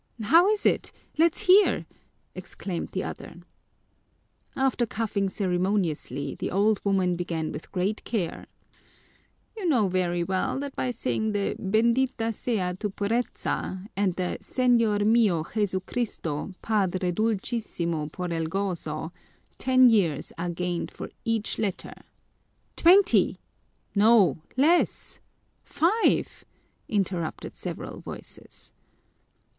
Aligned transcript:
"How 0.23 0.47
is 0.49 0.65
it? 0.65 0.91
Let's 1.19 1.41
hear!" 1.41 1.85
exclaimed 2.33 2.89
the 2.91 3.03
others. 3.03 3.37
After 4.55 4.87
coughing 4.87 5.29
ceremoniously 5.29 6.33
the 6.39 6.49
old 6.49 6.83
woman 6.83 7.15
began 7.15 7.51
with 7.51 7.71
great 7.71 8.03
care: 8.03 8.47
"You 9.55 9.67
know 9.69 9.87
very 9.89 10.23
well 10.23 10.57
that 10.57 10.75
by 10.75 10.89
saying 10.89 11.33
the 11.33 11.55
Bendita 11.59 12.33
sea 12.33 12.73
tu 12.79 12.89
pureza 12.89 13.85
and 13.95 14.15
the 14.15 14.39
Señor 14.41 15.03
mío 15.03 15.45
Jesucristo, 15.45 16.51
Padre 16.63 17.11
dulcísimo 17.11 18.11
por 18.11 18.33
el 18.33 18.47
gozo, 18.47 19.11
ten 19.59 19.87
years 19.87 20.33
are 20.35 20.49
gained 20.49 20.89
for 20.89 21.11
each 21.25 21.59
letter" 21.59 21.93
"Twenty!" 22.75 23.37
"No, 23.93 24.41
less!" 24.57 25.19
"Five!" 25.63 26.43
interrupted 26.89 27.55
several 27.55 27.99
voices. 27.99 28.71